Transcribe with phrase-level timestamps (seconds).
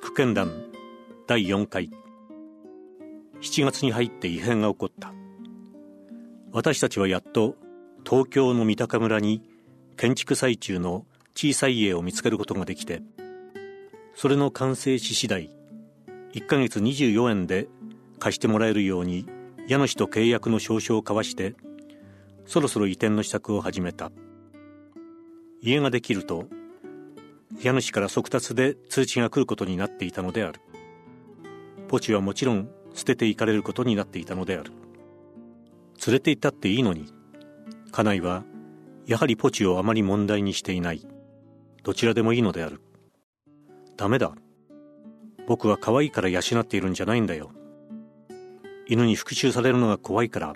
[0.00, 0.50] 剣団
[1.26, 1.90] 第4回。
[3.40, 5.12] 7月に入って異変が起こった。
[6.52, 7.56] 私たちはやっと
[8.08, 9.42] 東京の三鷹村に
[9.96, 11.04] 建築最中の
[11.34, 13.02] 小さい家を見つけることができて
[14.14, 15.50] それの完成し次第
[16.32, 17.66] 1ヶ月24円で
[18.20, 19.26] 貸してもらえるように
[19.66, 21.54] 家主と契約の証書を交わして
[22.46, 24.12] そろそろ移転の支度を始めた。
[25.60, 26.46] 家ができると
[27.60, 30.60] 家主から速達で通知が来ることになっていたのである。
[31.88, 34.72] ポチはもちろん捨てていかれることになっていたのである。
[36.06, 37.06] 連れて行ったっていいのに。
[37.92, 38.44] 家内は
[39.06, 41.06] やはりポチをあまり問題にしていない。
[41.82, 42.80] どちらでもいいのである。
[43.96, 44.34] ダメだ。
[45.46, 47.52] 僕は可愛いから養っているんじゃないんだよ。
[48.88, 50.54] 犬に復讐されるのが怖いから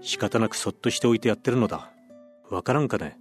[0.00, 1.90] 仕方なくそっとしておいてやってるのだ。
[2.50, 3.18] わからんかね。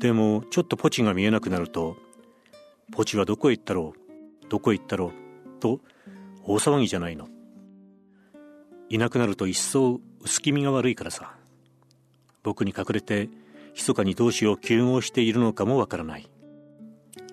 [0.00, 1.96] でもちょっとポチが見えなくなると
[2.90, 5.60] ポチはどこへ行ったろうどこへ行ったろう？
[5.60, 5.80] と
[6.42, 7.28] 大騒ぎじゃないの。
[8.88, 11.36] いなくなると一層薄気味が悪いからさ。
[12.42, 13.28] 僕に隠れて
[13.74, 16.28] 密かに同志を救護しているのかもわからない。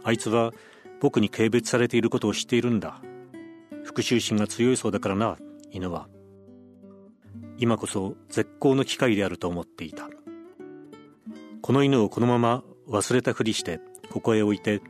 [0.04, 0.52] あいつは
[1.00, 3.02] 僕に軽蔑されていることを知っているんだ。
[3.84, 5.38] 復讐心が強いそうだからな
[5.72, 6.10] 犬は。
[7.58, 10.10] 今こそ絶好の機会であると思っていた。
[11.68, 14.82] この犬をこのまま忘れたふりしてここへ置いて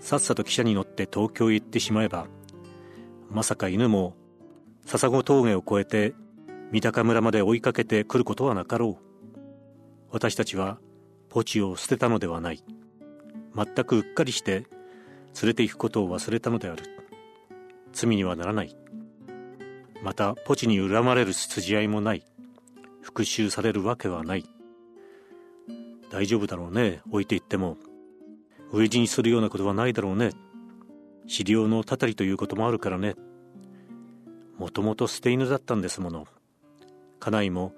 [0.00, 2.28] さっさと汽車に乗って東京へ行ってしまえば
[3.28, 4.16] まさか犬も
[4.86, 6.14] 笹子峠を越えて
[6.72, 9.04] 三鷹村まで追いかけてくることはなかろう。
[10.12, 10.78] 私たちは
[11.28, 12.64] ポチを捨てたのではない。
[13.54, 14.52] 全くうっかりして
[15.42, 16.84] 連れて行くことを忘れたのである。
[17.92, 18.74] 罪にはならない。
[20.02, 22.24] またポチに恨まれる筋合いもない。
[23.02, 24.53] 復讐されるわけはない。
[26.10, 27.76] 大丈夫だろうね置いていっても。
[28.72, 30.30] 飢え死にするようなことはないだろうね。
[31.28, 33.14] 治療のたたりということもあるからね。
[34.58, 36.26] もともと捨て犬だったんですもの。
[37.20, 37.72] 家内も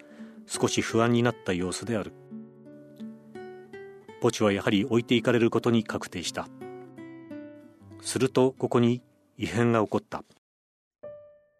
[0.47, 2.13] 少し不安になった様子である。
[4.21, 6.49] ポチはやはり置いていかれることに確定した。
[8.01, 9.03] するとここに
[9.37, 10.25] 異変が起こった。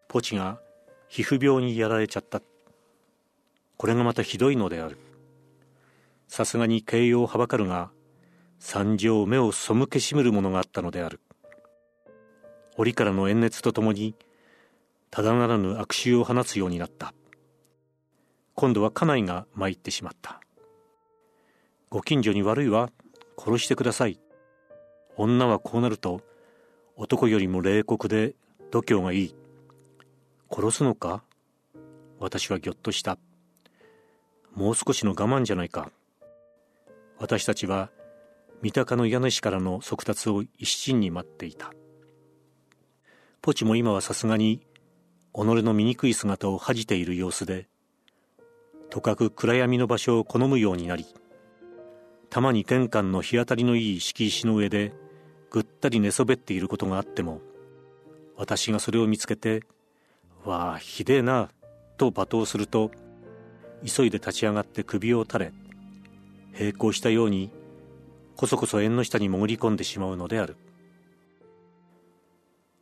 [0.07, 0.59] ポチが
[1.07, 2.41] 皮膚病にやられちゃった。
[3.77, 4.97] これがまたひどいのである。
[6.27, 7.91] さすがに形容をはばかるが
[8.59, 11.19] 惨状目を背けしむるものがあったのである。
[12.77, 14.15] 折からの炎熱とともに
[15.09, 17.13] ただならぬ悪臭を放つようになった。
[18.53, 20.41] 今度は家内が参ってしまった。
[21.89, 22.89] ご近所に悪いわ
[23.37, 24.19] 殺してください。
[25.15, 26.21] 女はこうなると
[26.95, 28.35] 男よりも冷酷で
[28.69, 29.35] 度胸がいい。
[30.51, 31.23] 殺すのか？
[32.19, 33.17] 私はぎょっとした。
[34.53, 35.91] もう少しの我慢じゃないか。
[37.19, 37.89] 私たちは
[38.61, 41.71] 三鷹の家主からの速達を一心に待っていた。
[43.41, 44.59] ポチも今はさすがに
[45.33, 47.67] 己の醜い姿を恥じている様子で
[48.89, 51.05] とかく暗闇の場所を好むようになり
[52.29, 54.93] たまに玄関の日当たりのいい敷石の上で
[55.49, 57.39] ぐったり寝そべっていることがあっても
[58.35, 59.63] 私がそれを見つけて
[60.43, 61.49] 「わあひでえな」
[61.97, 62.91] と罵倒すると
[63.85, 65.53] 急いで立ち上がって首を垂れ
[66.59, 67.51] 並行したように
[68.35, 70.57] こそこそ縁の下に潜り込んでしまうのである。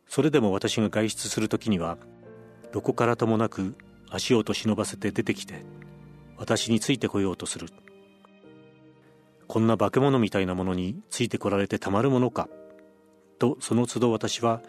[0.08, 1.98] それでも私が外出する時には
[2.72, 3.74] どこからともなく
[4.08, 5.64] 足音忍ばせて出てきて
[6.38, 7.68] 私についてこようとする。
[9.48, 12.48] こんな化け物みたいなものについてこられてたまるものか
[13.38, 14.60] とその都度私は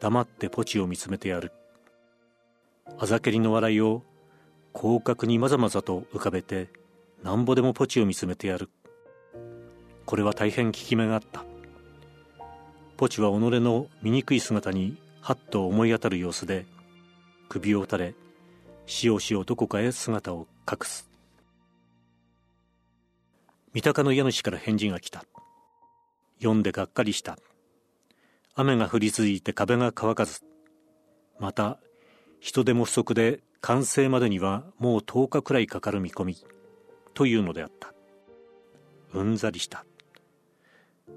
[0.00, 1.52] 黙ってポチを見つめてやる。
[2.98, 4.02] あざけりの笑いを
[4.74, 6.68] 広角にまざまざと浮かべて
[7.22, 8.68] なんぼでもポチを見つめてやる。
[10.06, 11.44] これは大変効き目があった。
[12.96, 16.66] ポチは己の醜い姿にはっと思い当たる様子で
[17.48, 18.14] 首を垂れ
[18.86, 21.08] しおしおどこかへ姿を隠す。
[23.72, 25.24] 三鷹の家主から返事が来た。
[26.38, 27.38] 読んでがっかりした。
[28.54, 30.40] 雨が降り続いて壁が乾かず。
[31.38, 31.78] また
[32.40, 36.36] 人手も不足で完成までにはもう10日くらいかかる見込み。
[37.14, 37.92] というのであった。
[39.14, 39.84] うんざりした。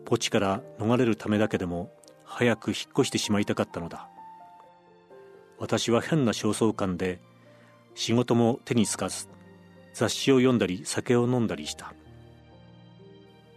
[0.05, 1.91] ポチから逃れるためだけでも
[2.23, 4.09] 早く引っ越してしまいたかったのだ。
[5.57, 7.19] 私は変な焦燥感で
[7.93, 9.29] 仕事も手につかず
[9.93, 11.93] 雑誌を読んだり酒を飲んだりした。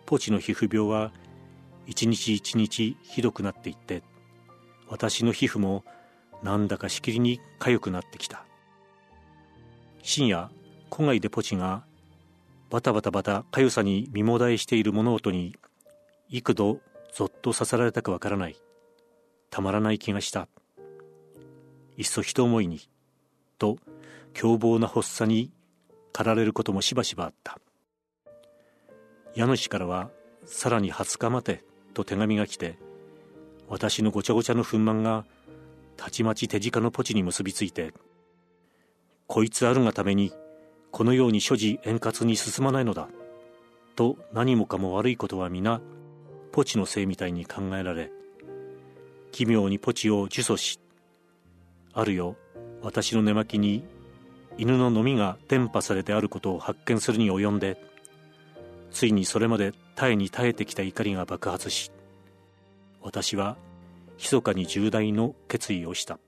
[0.07, 1.13] ポチの皮膚病は
[1.87, 4.03] 一日一日ひどくなっていって
[4.89, 5.85] 私の皮膚も
[6.43, 8.45] なんだかしきりに痒くなってきた。
[10.03, 10.51] 深夜
[10.91, 11.85] 戸外でポチが
[12.71, 15.57] バタバタバタ痒さに身もだえしている物音に
[16.29, 16.81] 幾度
[17.15, 18.57] ぞっと刺さられたかわからない。
[19.51, 20.49] たまらない気がした。
[21.97, 22.81] いっそ一思いに
[23.59, 23.79] と
[24.35, 25.51] 凶暴な発作に
[26.13, 27.59] 駆られることもしばしばあった。
[29.35, 30.11] 家主からは
[30.45, 32.79] さらに20日待てと手紙が来て
[33.69, 35.25] 私のごちゃごちゃの憤懣が
[35.97, 37.93] たちまち手近のポチに結びついて
[39.27, 40.33] こいつあるがために
[40.91, 43.09] このように所持円滑に進まないのだ。
[43.99, 45.81] と何もかも悪いことは皆
[46.53, 48.13] ポチのせいみたいに考えられ
[49.33, 50.79] 奇妙にポチを呪詛し
[51.93, 52.37] あるよ
[52.81, 53.83] 私の寝巻きに
[54.57, 57.83] 犬の飲みが伝播されてあることを発見するに及んで
[58.93, 61.91] ついにそれまで耐えに耐えてきた怒りが爆発し
[63.03, 63.57] 私は
[64.17, 66.21] 密かに重大の決意をした。